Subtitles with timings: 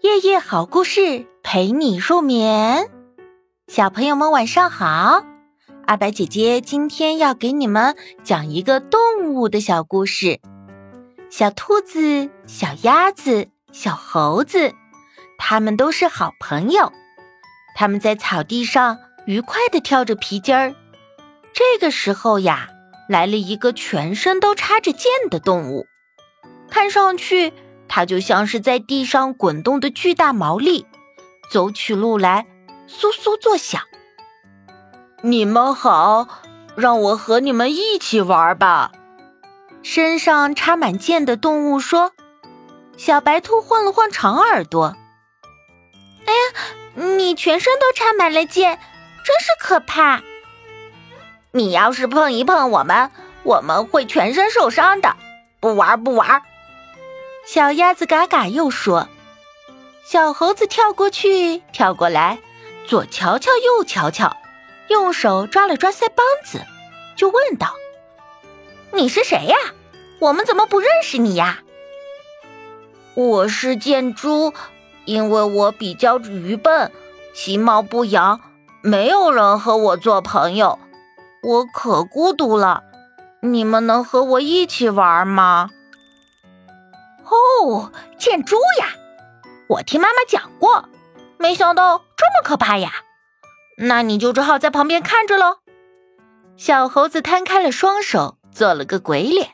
[0.00, 2.88] 夜夜好故事陪你入眠，
[3.66, 5.24] 小朋友们晚上好。
[5.86, 10.38] 阿白姐姐今天要给你们讲一个动物的小故事。
[11.30, 14.72] 小兔子、小鸭子、小猴子，
[15.36, 16.92] 它们都是好朋友。
[17.74, 20.76] 它们在草地上愉快地跳着皮筋儿。
[21.52, 22.68] 这个时候呀，
[23.08, 25.88] 来了一个全身都插着剑的动物，
[26.70, 27.52] 看上去。
[27.88, 30.86] 它就像是在地上滚动的巨大毛利，
[31.50, 32.46] 走起路来
[32.88, 33.80] 簌簌作响。
[35.22, 36.28] 你们好，
[36.76, 38.92] 让我和你们一起玩吧。
[39.82, 42.12] 身上插满剑的动物说
[42.98, 44.96] ：“小白兔晃了晃长耳朵，
[46.26, 48.78] 哎呀，你全身都插满了剑，
[49.24, 50.20] 真是可怕！
[51.52, 53.10] 你要是碰一碰我们，
[53.44, 55.16] 我们会全身受伤的。
[55.60, 56.42] 不玩，不玩。”
[57.50, 59.08] 小鸭子嘎嘎又说
[60.04, 62.40] ：“小猴子跳过去，跳过来，
[62.86, 64.36] 左瞧瞧，右瞧瞧，
[64.88, 66.60] 用手抓了抓腮帮子，
[67.16, 67.72] 就问道
[68.92, 69.56] ：‘你是谁呀？
[70.18, 71.60] 我们怎么不认识你呀？’
[73.16, 74.52] 我是箭猪，
[75.06, 76.92] 因为我比较愚笨，
[77.34, 78.42] 其貌不扬，
[78.82, 80.78] 没有人和我做朋友，
[81.42, 82.82] 我可孤独了。
[83.40, 85.70] 你们能和我一起玩吗？”
[87.30, 88.94] 哦，箭猪呀！
[89.68, 90.88] 我听妈妈讲过，
[91.38, 92.92] 没想到这么可怕呀！
[93.76, 95.58] 那你就只好在旁边看着喽。
[96.56, 99.50] 小猴子摊开了双手，做了个鬼脸。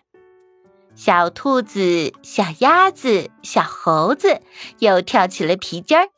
[0.94, 4.40] 小兔子、小鸭子、小猴子
[4.78, 6.08] 又跳起了皮筋儿，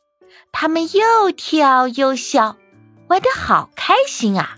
[0.51, 2.55] 他们又跳又笑，
[3.07, 4.57] 玩的好开心啊！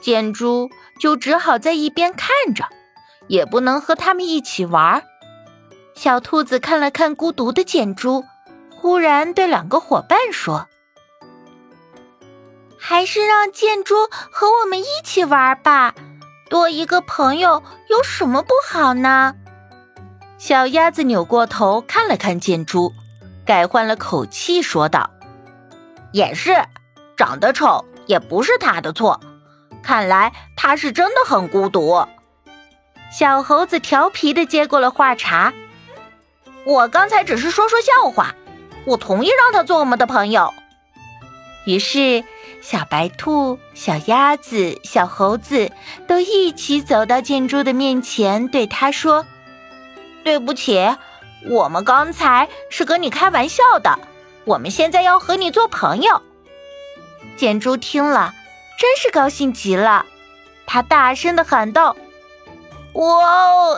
[0.00, 0.70] 箭猪
[1.00, 2.64] 就只好在一边看着，
[3.26, 5.04] 也不能和他们一起玩。
[5.96, 8.22] 小兔子看了看孤独的箭猪，
[8.70, 10.68] 忽然对两个伙伴说
[12.78, 13.94] ：“还是让箭猪
[14.30, 15.94] 和我们一起玩吧，
[16.50, 19.34] 多一个朋友有什么不好呢？”
[20.36, 22.92] 小鸭子扭过头看了看箭猪，
[23.46, 25.08] 改换了口气说道
[26.12, 26.62] ：“也是，
[27.16, 29.18] 长得丑也不是他的错，
[29.82, 32.06] 看来他是真的很孤独。”
[33.10, 35.54] 小猴子调皮的接过了话茬。
[36.66, 38.34] 我刚才只是说说笑话，
[38.84, 40.52] 我同意让他做我们的朋友。
[41.64, 42.24] 于是，
[42.60, 45.70] 小白兔、小鸭子、小猴子
[46.08, 49.24] 都一起走到建猪的面前，对他说
[50.24, 50.96] ：“对不起，
[51.48, 54.00] 我们刚才是跟你开玩笑的，
[54.44, 56.20] 我们现在要和你做朋友。”
[57.38, 58.34] 建猪听了，
[58.76, 60.04] 真是高兴极了，
[60.66, 61.96] 他大声的喊道。
[62.96, 63.76] 哇哦！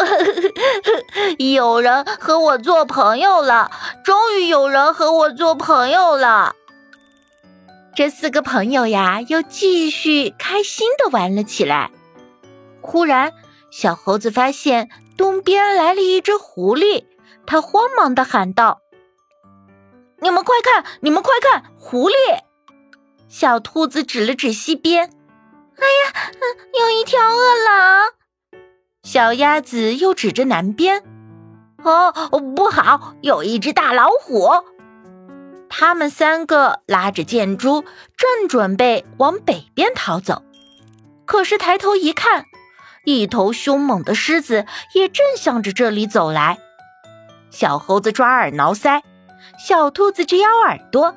[1.38, 3.70] 有人和我做朋友了，
[4.04, 6.54] 终于有人和我做朋友了。
[7.96, 11.90] 这四个朋友呀，又继续开心的玩了起来。
[12.80, 13.32] 忽然，
[13.72, 17.04] 小猴子发现东边来了一只狐狸，
[17.44, 18.82] 它慌忙的喊道
[20.22, 22.14] ：“你们快看，你们快看，狐狸！”
[23.28, 25.10] 小兔子指了指西边
[25.76, 26.30] ：“哎呀，
[26.80, 27.67] 有一条饿狼。”
[29.10, 31.02] 小鸭子又指着南边，
[31.82, 32.12] 哦，
[32.54, 34.50] 不好，有一只大老虎。
[35.70, 37.86] 他们三个拉着箭猪，
[38.18, 40.42] 正准备往北边逃走，
[41.24, 42.44] 可是抬头一看，
[43.04, 46.58] 一头凶猛的狮子也正向着这里走来。
[47.48, 49.00] 小猴子抓耳挠腮，
[49.58, 51.14] 小兔子直咬耳朵，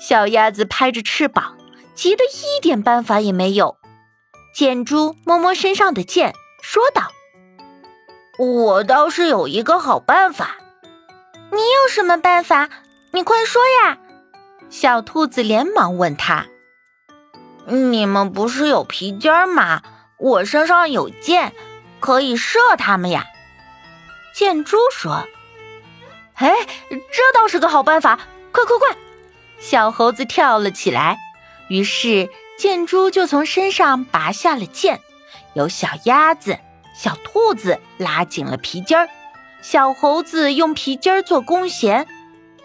[0.00, 1.56] 小鸭子拍着翅膀，
[1.94, 3.76] 急得一点办法也没有。
[4.52, 7.12] 箭猪摸摸身上的箭，说道。
[8.38, 10.58] 我倒是有一个好办法，
[11.50, 12.68] 你有什么办法？
[13.10, 13.98] 你快说呀！
[14.70, 16.46] 小兔子连忙问他
[17.66, 19.82] ：“你们不是有皮筋吗？
[20.18, 21.52] 我身上有箭，
[21.98, 23.26] 可以射他们呀。”
[24.32, 25.26] 箭猪说
[26.38, 26.54] ：“哎，
[26.90, 28.20] 这倒是个好办法！
[28.52, 28.96] 快快快！”
[29.58, 31.18] 小猴子跳了起来，
[31.68, 35.00] 于是箭猪就从身上拔下了箭，
[35.54, 36.56] 有小鸭子。
[36.98, 39.08] 小兔子拉紧了皮筋儿，
[39.62, 42.08] 小猴子用皮筋儿做弓弦，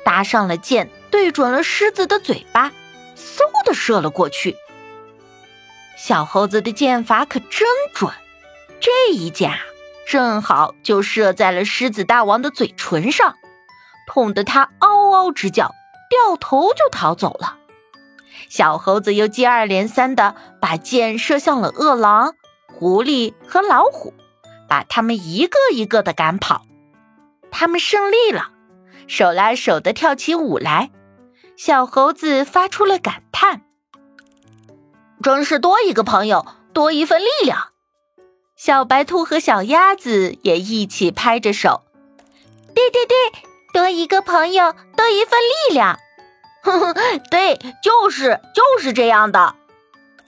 [0.04, 2.72] 搭上了箭，对准了狮子的嘴巴，
[3.16, 4.58] 嗖的射了过去。
[5.96, 8.12] 小猴子的箭法可真准，
[8.80, 9.60] 这一箭啊，
[10.08, 13.36] 正好就射在了狮子大王的嘴唇上，
[14.08, 15.76] 痛得他嗷嗷直叫，
[16.10, 17.60] 掉头就逃走了。
[18.50, 22.34] 小猴子又接二连三的把箭射向了饿狼、
[22.68, 24.12] 狐狸和老虎。
[24.74, 26.66] 把他们一个一个的赶跑，
[27.52, 28.50] 他们胜利了。
[29.06, 30.90] 手拉手的跳起舞来。
[31.56, 33.62] 小猴子发出了感叹
[35.22, 37.68] ：“真是多一个朋友，多一份力量。”
[38.58, 41.84] 小白兔和小鸭子也一起拍着手
[42.74, 43.16] ：“对对对，
[43.74, 46.00] 多一个朋友，多一份力量。”
[46.64, 46.94] 呵呵，
[47.30, 49.54] 对，就是就是这样的。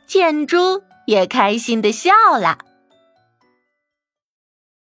[0.05, 2.59] 箭猪也开心的笑了。